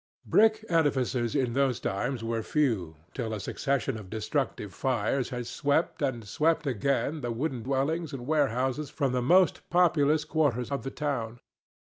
Brick 0.25 0.65
edifices 0.67 1.35
in 1.35 1.53
those 1.53 1.79
times 1.79 2.23
were 2.23 2.41
few 2.41 2.95
till 3.13 3.35
a 3.35 3.39
succession 3.39 3.99
of 3.99 4.09
destructive 4.09 4.73
fires 4.73 5.29
had 5.29 5.45
swept, 5.45 6.01
and 6.01 6.27
swept 6.27 6.65
again, 6.65 7.21
the 7.21 7.29
wooden 7.31 7.61
dwellings 7.61 8.11
and 8.11 8.25
warehouses 8.25 8.89
from 8.89 9.11
the 9.11 9.21
most 9.21 9.69
populous 9.69 10.25
quarters 10.25 10.71
of 10.71 10.81
the 10.81 10.89
town. 10.89 11.39